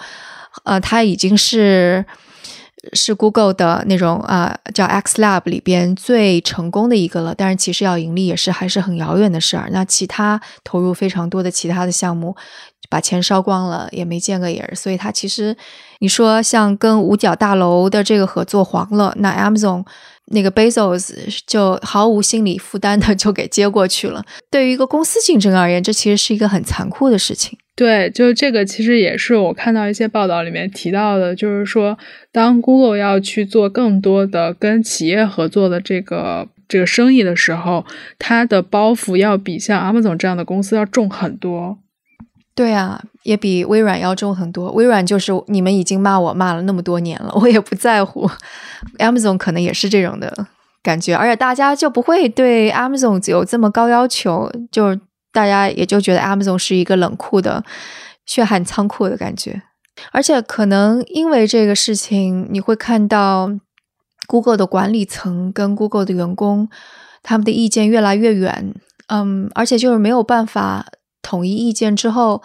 [0.65, 2.05] 呃，它已经是
[2.93, 7.35] 是 Google 的那种啊，叫 X Lab 里边最成功的一个了。
[7.37, 9.69] 但是其实要盈利也是还是很遥远的事儿。
[9.73, 12.37] 那其他投入非常多的其他的项目。
[12.91, 15.55] 把钱烧光了也没见个影儿，所以他其实
[15.99, 19.85] 你说像跟五角大楼的这个合作黄了，那 Amazon
[20.29, 21.13] 那个 Bezos
[21.47, 24.25] 就毫无心理负担的 就给接过去了。
[24.51, 27.59] 对于一个公司竞争而言，这其实是一个很残酷的事情。
[27.79, 31.97] 对，就这个其实也是我看到一些报道里面提到的，就是说
[32.33, 37.87] 当 Google 要去做更多的跟企业合作的这个这个生意的时候，
[38.19, 41.79] 它的包袱要比像 Amazon 这样的公司要重很多。
[42.57, 44.73] 对啊，也比微软要重很多。
[44.73, 48.29] 微软就是你们已经骂我骂了那么多年了，我也不在乎。
[48.99, 50.49] Amazon 可能也是这种的
[50.83, 54.99] 感觉，而且大家就不会对 Amazon 有这么高要求，就是
[55.39, 57.63] 大家也就觉得 Amazon 是一个冷酷的
[58.27, 59.63] 血汗仓库的感觉。
[60.11, 63.51] 而且可能因为这个事情，你会看到
[64.27, 66.69] Google 的管理层跟 Google 的员工
[67.23, 68.75] 他们的意见越来越远。
[69.07, 70.87] 嗯，而且就是没有办法。
[71.21, 72.43] 统一意见之后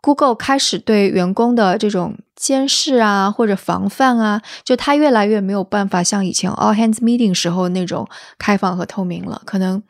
[0.00, 8.06] ，Google 开始对员工的这种监视啊，或者防范啊，就他越来越没有办法像以前 All Hands Meeting 时候那种
[8.38, 9.42] 开放和透明了。
[9.44, 9.82] 可能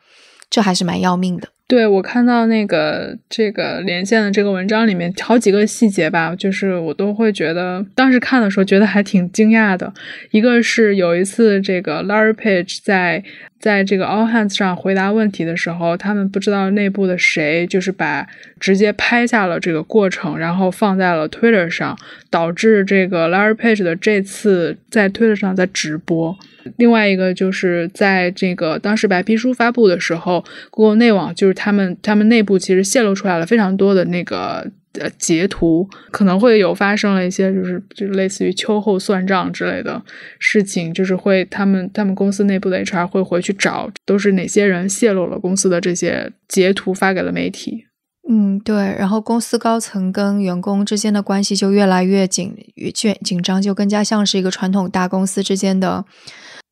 [0.49, 1.49] 这还是蛮要命的。
[1.67, 9.91] 对我看到那个这个连线的这个文章里面，好几个细节吧，就是我都会觉得当时看的时候觉得还挺惊讶的。
[10.31, 13.23] 一个是有一次这个 Larry Page 在。
[13.59, 18.27] 在这个 All Hands 上回答问题的时候，他们不知道内部的谁就是把
[18.59, 21.97] 直接拍下了这个过程，然后放在了 Twitter 上，
[22.29, 26.37] 导致这个 Larry Page 的这次在 Twitter 上在直播。
[26.77, 34.71] 另外一个就是在这个当时白皮书发布的时候，Google 内网就是他们他们内部其实泄露出来了非常多的那个。
[34.99, 40.01] 呃，截图可能会有发生了一些，就是就是类似于秋后算账之类的
[40.39, 47.85] 事情，就是会他们他们公司内部的 HR 会回去找，都是哪些人泄露了公司的这些截图发给了媒体。
[48.27, 48.75] 嗯，对。
[48.97, 56.03] 然后公司高层跟员工之间的关系就越来越紧越紧紧张，就更加像是一个传统大公司之间的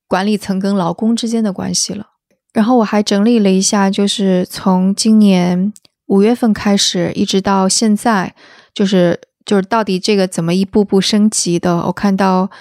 [0.07, 2.07] 管理层跟劳工之间的关系了。
[2.53, 5.71] 然后我还整理了一下，就是从今年。
[6.13, 8.35] 五月份开始，一直到现在，
[8.71, 11.77] 就是就是到底这个怎么一步步升级的？
[11.87, 12.51] 我看到，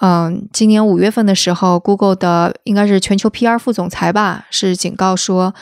[0.00, 5.54] 嗯，今年五月份的时候，Google 的应该是全球 PR 副总裁吧，是警告说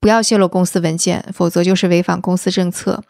[0.00, 3.04] 不要泄露公司文件，否则就是违反公司政策。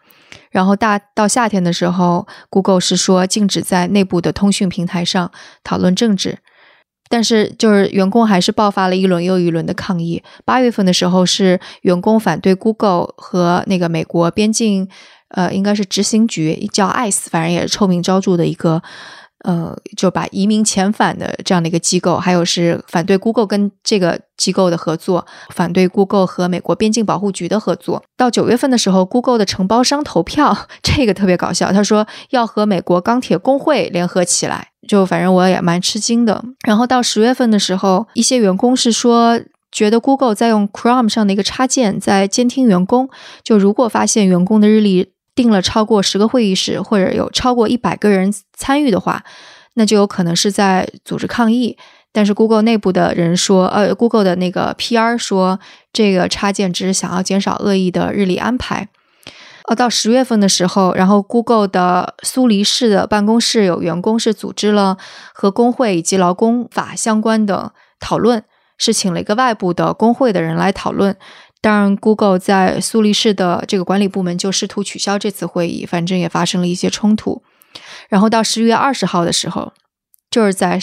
[0.51, 5.31] 然后大到夏天的时候，Google 是说禁止在内部的通讯平台上
[5.63, 6.37] 讨论政治。
[7.13, 10.23] 但是，就是员工还是爆发了一轮又一轮的抗议。
[10.43, 14.87] 八月份的时候，是员工反对 Google 和那个美国边境，
[15.27, 18.81] 呃，应该是执行局叫 ICE，反正也是臭名昭著的一个。
[19.43, 28.03] 呃，就把移民遣返的这样的一个机构，还有是反对 Google 跟这个机构的合作，反对 Google 和美国边境保护局的合作。
[28.17, 36.43] 到九月份的时候，Google 的承包商投票， 这个特别搞笑，他说要和美国钢铁工会联合起来，就反正我也蛮吃惊的。
[36.65, 39.39] 然后到十月份的时候，一些员工是说，
[39.71, 43.09] 觉得 Google 在用 Chrome 上的一个插件在监听员工，
[43.43, 45.12] 就如果发现员工的日历。
[45.35, 49.23] 定了超过十个会议室，或者有超过一百个人参与的话，
[49.75, 51.77] 那就有可能是在组织抗议。
[52.11, 55.59] 但是 Google 内部的人说，呃，Google 的那个 PR 说，
[55.91, 58.87] 这个插件只是想要减少恶意的日历安排。
[59.65, 64.97] 呃，到十月份的时候，然后 Google 的苏黎世的办公室有员工是组织了
[65.33, 68.43] 和工会以及劳工法相关的讨论，
[68.77, 71.15] 是请了一个外部的工会的人来讨论。
[71.63, 77.41] 当然，Google 在苏黎世的这个管理部门就试图取消这次会议，反正也发生了一些冲突。
[78.09, 79.71] 然后到十月二十号的时候，
[80.29, 80.77] 就是在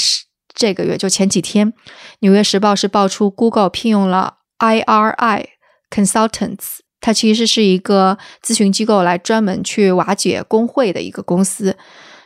[0.55, 1.71] 这个月，就前几天，
[2.21, 5.45] 《纽约时报》是爆出 Google 聘用了 IRI
[5.91, 11.77] Consultants，它其实是一个咨询机构，来专门去瓦解工会的一个公司。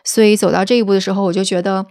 [0.05, 1.85] 所以走到这一步的时候，我就觉得，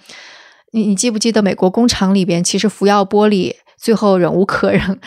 [0.72, 5.02] 你你记不记得美国工厂里边，其实福耀玻璃最后忍无可忍。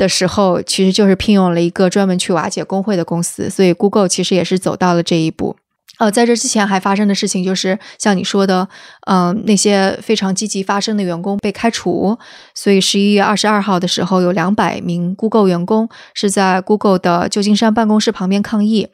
[0.00, 5.56] 的时候，其实就是聘用了一个专门去瓦解工会的公司，所以 Google 其实也是走到了这一步。
[5.98, 8.66] 呃，在这之前还发生的事情就是像你说的，
[9.06, 12.18] 嗯、那些非常积极发声的员工被开除，
[12.54, 18.88] 所以十一月二十二号的时候，有两百名 Google 员工是在 Google 的旧金山办公室旁边抗议，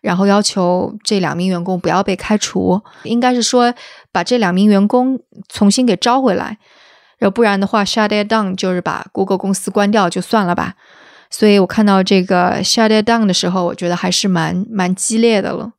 [0.00, 3.74] 然后要求这两名员工不要被开除，应该是说
[4.10, 5.20] 把这两名员工
[5.52, 6.56] 重新给招回来，
[7.20, 10.74] 要不然的话 shut it down 就是把 Google 公司关掉就算了吧。
[11.30, 15.72] 所以我看到这个 shut it down 的时候，我觉得还是蛮蛮激烈的了。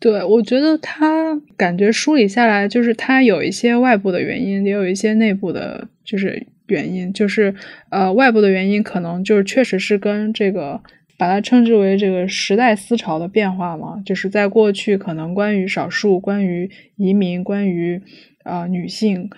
[0.00, 7.54] 对，我觉得他感觉梳理下来，就是他有一些外部的原因，也有一些内部的，就是原因，就是
[7.90, 10.80] 呃，外部的原因可能就是确实是跟这个
[11.18, 18.02] 把它称之为这个时代思潮的变化嘛，就是在过去可能关于少数、关于移民、关于
[18.44, 19.28] 啊、呃女性。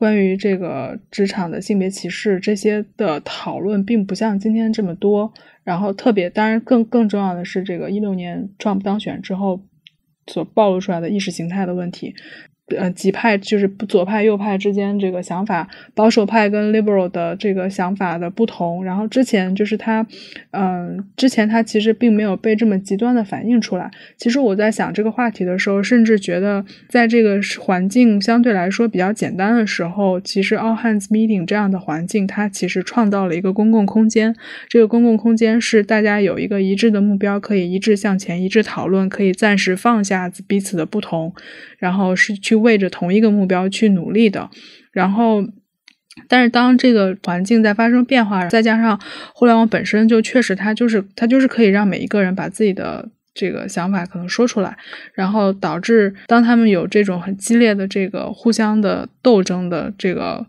[0.00, 5.30] 关于这个职场的性别歧视这些的讨论，并不像今天这么多。
[5.62, 9.60] 然后特别，当然更更重要的是，这个一六年 Trump 当选之后
[10.26, 12.14] 所暴露出来的意识形态的问题。
[12.76, 18.84] 呃，极派就是左派右派之间这个想法，保守派跟 liberal 的这个想法的不同。
[18.84, 20.06] 然后之前就是他，
[20.52, 23.90] 嗯、之前他其实并没有被这么极端的反映出来。
[24.16, 34.34] 其实我在想这个话题的时候，甚至觉得在这个环境相对来说比较简单的时候，其实 all hands meeting 这样的环境，它其实创造了一个公共空间。
[34.68, 41.32] 这个公共空间是大家有一个一致的目标，可以一致向前，一致讨论，可以暂时放下彼此的不同，
[41.78, 44.48] 然后是去为着同一个目标去努力的。
[44.92, 45.44] 然后，
[46.28, 49.00] 但是当这个环境在发生变化，再加上
[49.34, 54.76] 互联网本身就确实它就是它就是可以让每一个人把自己的这个想法可能说出来，
[55.14, 60.44] 然后导致当他们有这种很激烈的这个互相的斗争的这个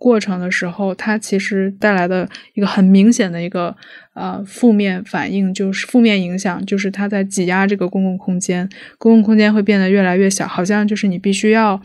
[0.00, 3.76] 过程的时候，它其实带来的一个很明显的一个
[4.14, 8.66] 呃负面反应，就是负面影响，就是它在挤压这个公共空间，
[8.98, 11.80] 公共空间会变得越来越小，好像就是你必须要。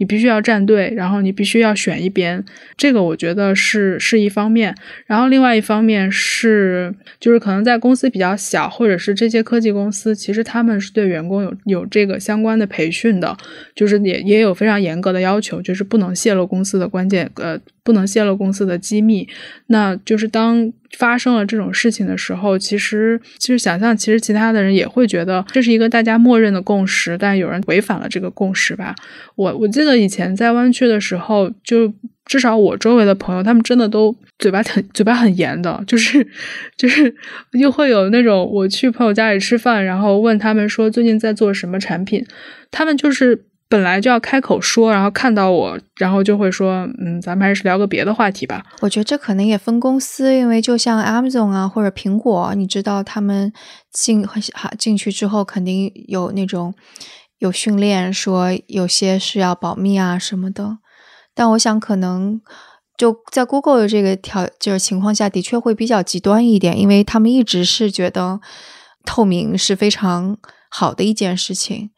[0.00, 2.42] 你必须要站队，然后你必须要选一边，
[2.74, 4.74] 这个我觉得是是一方面。
[5.04, 13.36] 然后另外一方面是，就是可能在公司比较小，或者是这些科技公司，其实他们是对员工有有这个相关的培训的，
[13.74, 19.28] 就是也也有非常严格的要求，就是不能泄露公司的关键呃，不能泄露公司的机密。
[19.66, 28.94] 那就是当发生了这种事情的时候，其实其实想象，其实其他的人也会觉得这是一个大家默认的共识，但有人违反了这个共识吧。
[29.36, 31.92] 我我记得以前在湾区的时候，就
[32.24, 36.26] 至少我周围的朋友，他们真的都嘴巴很嘴巴很严的，就是
[36.76, 37.14] 就是
[37.52, 42.26] 又会有那种我去朋友家里吃饭，然后问他们说最近在做什么产品，
[42.70, 43.44] 他们就是。
[43.70, 48.64] 本来就要开口说，然后看到我，然后就会说，嗯，咱们还是聊个别的话题吧。
[48.80, 53.52] 我觉得这可能也分公司，因为就像 Amazon 啊或者苹果，你知道他们
[53.92, 54.26] 进
[54.76, 56.74] 进去之后，肯定有那种
[57.38, 60.78] 有训练，说有些是要保密啊什么的。
[61.32, 62.40] 但我想可能
[62.98, 68.40] 就在 Google 的这个条就是情况下，的确会比较极端一点，因为他们一直是觉得
[69.04, 70.36] 透明是非常
[70.68, 71.90] 好的一件事情。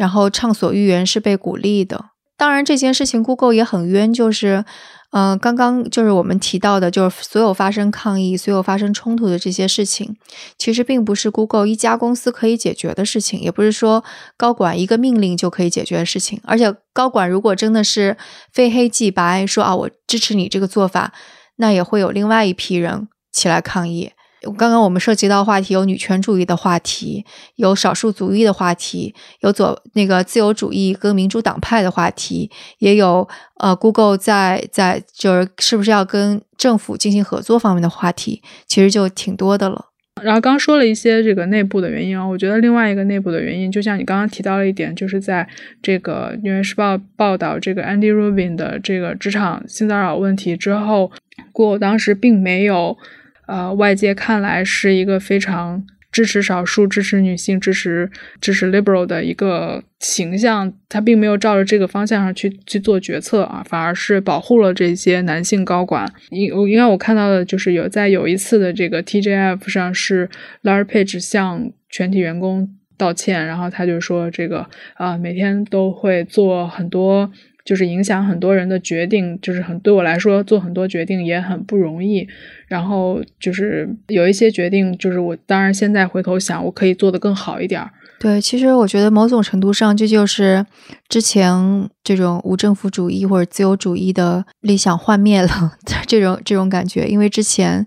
[0.00, 2.06] 然后畅所欲言是被鼓励的。
[2.38, 4.64] 当然，这件事情 Google 也很冤，就是，
[5.10, 10.16] 嗯、刚刚就是我们提到的，就是所有发生抗议、所有发生冲突的这些事情，
[10.56, 14.02] 其实并不是 Google 一家公司可以解决的事情，也不是说
[14.38, 16.40] 高管一个命令就可以解决的事情。
[16.44, 18.16] 而且，高管如果真的是
[18.50, 21.12] 非黑即白，说啊，我支持你这个做法，
[21.56, 24.12] 那也会有另外一批人起来抗议。
[24.56, 27.24] 刚刚我们涉及到话题有女权主义的话题，
[27.56, 33.28] 有少数族裔的话题，有左那个自由主义跟民主党派的话题，也有
[33.58, 39.86] 呃 Google 在在就是是不是要跟政府进行合作方面的话题，其实就挺多的了。
[40.22, 45.46] 然后刚说了一些这个内部的原因啊，我觉得另外一个内部的原因，就像你刚刚提到了一点，就是在
[45.82, 51.10] 这个《纽约时报》报道这个 Andy Rubin 的这个职场性骚扰问题之后
[51.52, 52.96] ，Google 当时并没有。
[53.50, 58.08] 呃，外界看来是一个非常支持少数、支持女性、支持
[58.40, 66.08] 支持 liberal 的一个形象，他并没有照着这个方向上去去做决策啊，反而是保护了这些男性高管。
[66.30, 70.28] 应应该我看到的就是有在有一次的这个 TJF 上，是
[70.62, 77.32] Larry Page 向全体员工道歉，然后他就说这个啊、每天都会做很多。
[77.70, 82.26] 就是影响很多人的决定，就是很对我来说做很多决定也很不容易。
[82.66, 87.88] 然后就是有一些决定，就是我当然现在回头想，我可以做得更好一点儿。
[88.18, 90.66] 对，其实我觉得某种程度上，这就是
[91.08, 95.72] 之前这种无政府主义或者自由主义的理想幻灭了
[96.08, 97.06] 这种这种感觉。
[97.06, 97.86] 因为之前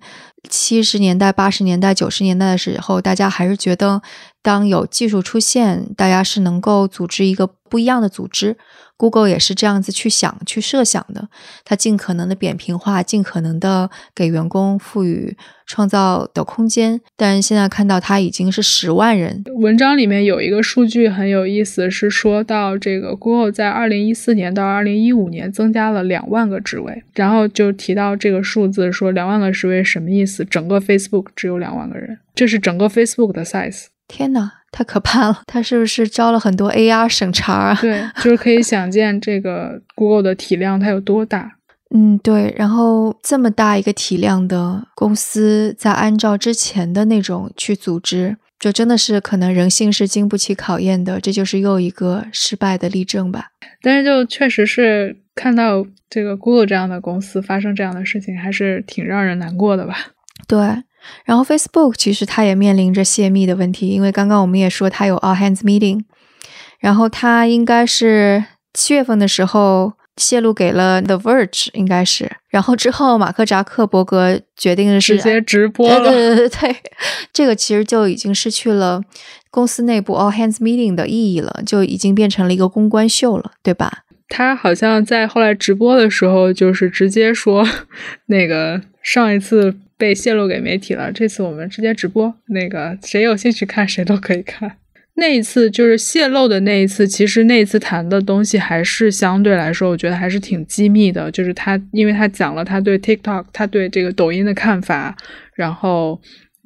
[0.49, 4.01] 七十年代、八十年代、九十年代的时候，大家还是觉得
[4.41, 8.55] 当有技术出现，大家是能够组织一个不一样的组织。
[8.97, 11.27] Google 也是这样子去想、去设想的，
[11.65, 15.35] 它尽可能的扁平化，尽可能的给员工赋予
[15.65, 17.01] 创造的空间。
[17.17, 19.43] 但现在看到它已经是十万人。
[19.55, 30.45] 文章里面有一个数据很有意思，是说到这个 Google 在二零一四年到二零一五年增加了两万个职位，然后就提到这个数字，说两万个职位什么意思？
[30.45, 33.87] 整个 Facebook 只有两万个人，这是整个 Facebook 的 size。
[34.07, 35.41] 天哪，太可怕了！
[35.45, 37.77] 他是不是招了很多 AR 审查啊？
[37.79, 41.51] 对，就是可以想见这个 Google 的体量它有多大。
[41.95, 42.51] 嗯，对。
[42.57, 51.19] 然后这么大一个体量的公司，在按照之前的那种去组织，就真的是可能人性是经不起考验的。
[51.19, 53.49] 这就是又一个失败的例证吧。
[53.83, 59.95] 但是就确实是看到这个 Google 这样的公司发生这样的事情，还是挺让人难过的吧？
[60.47, 60.57] 对。
[61.25, 66.01] 然后 Facebook 其实它也面临着泄密的问题，因为刚刚我们也说它有 All Hands Meeting，
[66.79, 68.43] 然后它应该是
[68.73, 76.75] 七月份的时候泄露给了 The Verge，应该是，然后之后马克扎克伯格决定的是直接直播了，对对对对，
[77.31, 79.01] 这个其实就已经失去了
[79.49, 83.99] 公司内部 All Hands Meeting 的意义了，就已经变成了一个公关秀了，对吧？
[84.29, 87.67] 他好像在后来直播的时候，就是直接说
[88.27, 89.75] 那个上一次。
[90.03, 91.09] 被泄露给媒体了。
[91.13, 94.69] 这次我们直接直播，那个谁有兴趣看，谁都可以看。
[95.15, 101.31] 那一次就是泄露的那一次，其实那一次谈的东西还是相对来说，我觉得还是挺机密的。
[101.31, 105.15] 就是他，因为他讲了他对 TikTok，他对这个抖音的看法，
[105.55, 106.19] 然后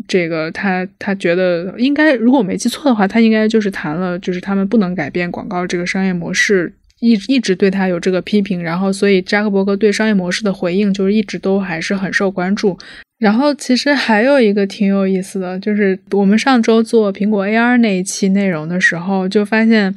[0.07, 6.73] 这个他他觉得应该，如果我没记错的话，他应该就是谈了，就是他们不能改变广告这个商业模式。
[6.99, 12.75] 一一直对他有这个批评，然后所以扎克伯格对商业模式的回应就是一直都还是很受关注。
[13.18, 19.95] 然后其实还有一个挺有意思的，就是我们上周做苹果 AR 那一期内容的时候，就发现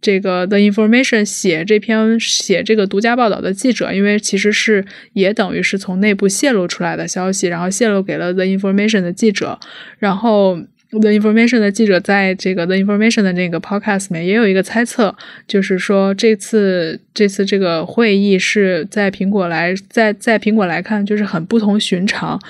[0.00, 9.58] 这个 The Information 写这篇写这个独家报道的记者，因为其实是也等于是从内部泄露出来的消息，然后泄露给了 The Information 的记者，
[9.98, 10.58] 然后。
[10.90, 15.14] The Information 的记者在这个 The Information 的那个 Podcast 里面也有一个猜测，
[15.46, 22.40] 就是说这次这次这个会议是在苹果来在在苹果来看就是很不同寻常，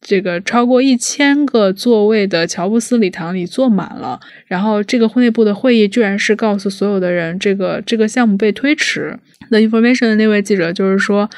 [0.00, 9.18] 这个超过一千个座位的乔布斯礼堂里坐满了，然后这个会内部的会议居然是告诉所有的人这个这个项目被推迟。
[9.50, 11.28] The Information 的那位记者就是说。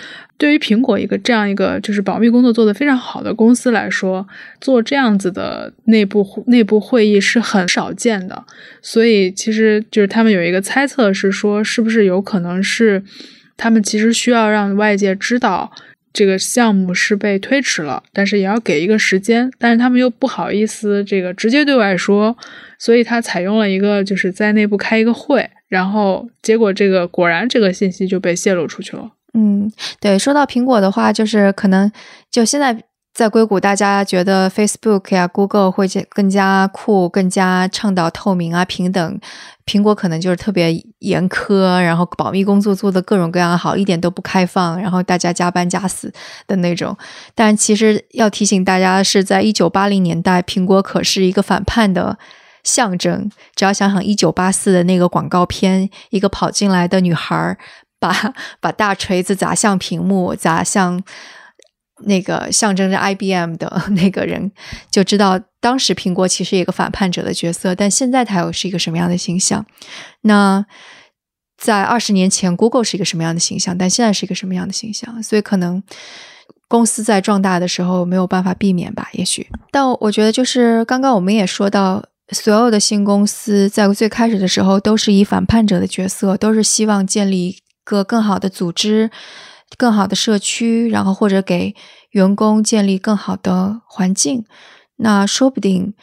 [0.41, 4.26] 对于苹果一个这样一个就是保密工作做得非常好的公司来说，
[4.59, 8.43] 做这样子的内部内部会议是很少见的。
[8.80, 13.05] 所以其实就是他们有一个猜测是说，是不是有可能是
[13.59, 15.70] 他们其实需要让外界知道
[16.11, 22.34] 这个项目是被推迟了，但是也要给一个时间，但是他们又不好意思这个直接对外说，
[22.78, 29.11] 所以他采用了一个就是在内部开一个会，然后结果这个果然这个信息就被泄露出去了。
[29.35, 29.70] 嗯，
[30.01, 31.91] 对，说到苹果的话，就是可能
[32.31, 39.20] 就现在在硅谷，大家觉得 Facebook 呀、Google 会更加酷、更加倡导透明啊、平等，
[39.66, 46.12] 苹果可能就是特别严苛，然后保密工作做的各种各样好，一点都不开放，然后大家加班加死
[46.47, 46.97] 的那种。
[47.35, 52.16] 但其实要提醒大家，是在一九八零年代，苹果可是一个反叛的
[52.62, 53.31] 象征。
[53.55, 57.57] 只要想想一九八四的那个广告片，一个跑进来的女孩。
[58.01, 61.01] 把把大锤子砸向屏幕，砸向
[62.05, 64.51] 那个象征着 IBM 的 那个人，
[64.90, 67.74] 就知道当时苹果其实一个反叛者的角色。
[67.74, 69.64] 但现在它又是一个什么样的形象？
[70.22, 70.64] 那
[71.59, 73.76] 在二十年前，Google 是一个什么样的形象？
[73.76, 75.22] 但现在是一个什么样的形象？
[75.22, 75.82] 所以可能
[76.68, 79.11] 公司在壮大的时候没有办法避免吧？
[79.12, 79.46] 也许。
[79.70, 87.59] 但我觉得，就是刚刚我们也说到，所有的新公司在最开始的时候都是以反叛者的角色，都是希望建立。
[87.91, 89.11] 个更好的组织，
[89.76, 91.74] 更好的社区，然后或者给
[92.11, 94.45] 员工建立更好的环境。
[94.97, 95.95] 那说不定，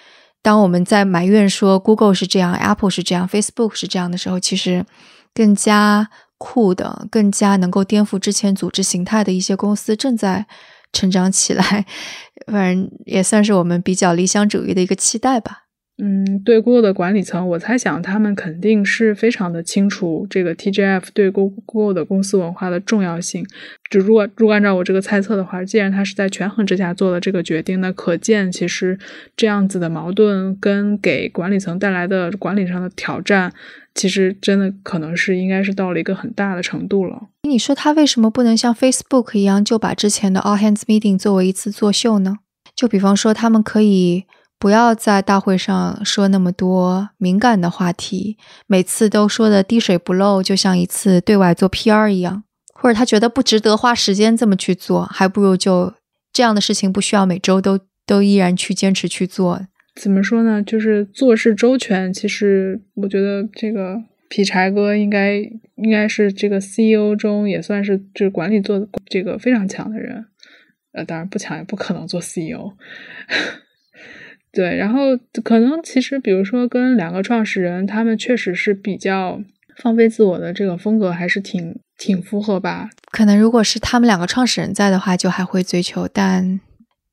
[0.41, 4.85] 当我们在埋怨说 Google 是这样，Apple 是这样，Facebook 是这样的时候，其实
[5.33, 10.45] 更加酷的、更加能够颠覆之前组织形态的一些公司正在
[10.91, 11.85] 成长起来。
[12.51, 15.66] 反正也算是我们比较理想主义的一个期待吧。
[15.99, 23.43] 嗯，对 Google 的管理层，我猜想他们肯定是非常的清楚这个 TGF 对 Google 的公司文化的重要性。
[23.89, 28.99] 就如果如果按照我这个猜测的话，既然他是在权衡之下做了这个决定，那可见其实
[29.35, 33.51] 这样子的矛盾跟给管理层带来的管理上的挑战，
[33.95, 37.29] 其实真的可能是应该是到了一个很大的程度了。
[37.49, 42.37] 你说他为什么不能像 Facebook 一样，就把之前的 All Hands Meeting 作为一次作秀呢？
[42.75, 44.25] 就比方说，他们可以。
[44.59, 52.43] 不要在大会上说那么多敏感的话题，每次都说的滴水不漏，就像一次对外做 PR 一样。
[52.79, 55.91] 或者他觉得不值得花时间这么去做，还不如就
[56.31, 59.61] 这样的事情不需要每周都都依然去坚持去做。
[59.95, 60.61] 怎么说呢？
[60.61, 62.13] 就是做事周全。
[62.13, 63.99] 其实我觉得这个
[64.29, 65.37] 劈柴哥应该
[65.75, 70.25] 应该是这个 CEO 中也算是就是管理做这个非常强的人。
[70.93, 72.73] 呃，当然不强也不可能做 CEO。
[74.51, 79.41] 对，然后可能其实比如说跟两个创始人，他们确实是比较
[79.77, 81.79] 放飞自我的这个风格，还是挺。
[81.99, 82.91] 挺符合吧？
[83.11, 86.07] 可能如果是他们两个创始人在的话，就还会追求。
[86.07, 86.59] 但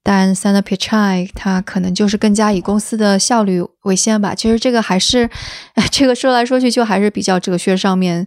[0.02, 4.34] 但 s a n a Pichai 他可能就是更加以公司的效率为先吧。
[4.34, 5.30] 其实这个还是
[5.90, 8.26] 这个说来说去，就还是比较哲学上面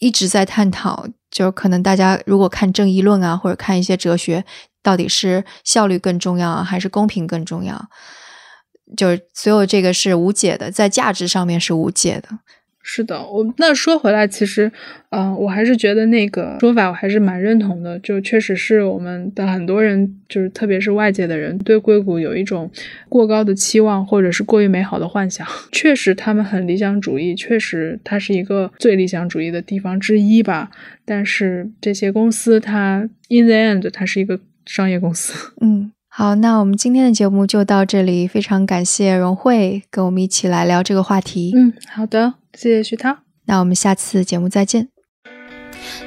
[0.00, 1.06] 一直在探讨。
[1.30, 4.44] 就是可能大家如果看正义论啊，或者看一些哲学，
[4.82, 7.88] 到底是效率更重要啊还是公平更重要？
[8.96, 12.40] 就是所有这个是无解的，在价值上面是无解的。
[12.82, 14.72] 是的，我那说回来，其实，
[15.10, 17.98] 嗯，我还是觉得那个说法我还是蛮认同的。
[18.00, 22.70] 就确实是我们的很多人，就是特别是外界的人，对硅谷有一种
[23.08, 25.46] 过高的期望，或者是过于美好的幻想。
[25.70, 30.70] 确实，他们很理想主义，确实它是一个最理想主义的地方之一吧。
[31.04, 35.52] 但是这些公司，它 in the end，它是一个商业公司。
[35.60, 35.92] 嗯。
[36.12, 41.52] 好，那我们今天的节目就到这里，非常感谢荣慧跟我们一起来聊这个话题。
[41.54, 43.18] 嗯，好的，谢谢徐涛。
[43.46, 44.88] 那我们下次节目再见。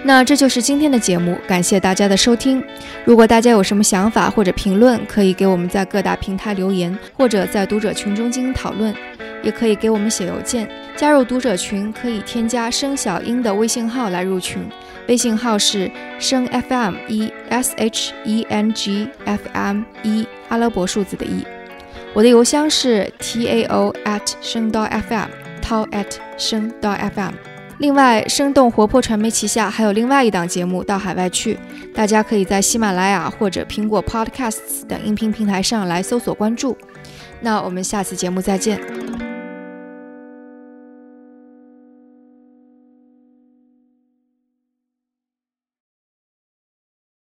[0.03, 2.63] 那这就是今天的节目，感谢大家的收听。
[3.05, 8.93] 如果大家有什么想法或者评论，可以给我们在各大平台留言，或者在读者群中进行讨论，
[9.41, 10.69] 也可以给我们写邮件。
[10.95, 14.61] 加入读者群可以添加声小英的微信号来入群。
[15.07, 15.89] 微信号是
[16.19, 21.45] 声 FM 一 S H E N G F M 一阿拉伯数字的一，
[22.13, 25.29] 我的邮箱是 T A O at 声道 FM
[25.63, 27.33] Tao at 声 FM。
[27.79, 31.55] 另外，生动活泼传媒旗下还有另外一档节目《到海外去》，
[31.93, 36.77] 大家可以在喜马拉雅或者苹果 Podcasts 等音频平台上来搜索关注。
[37.41, 39.32] 那我们下次节目再见。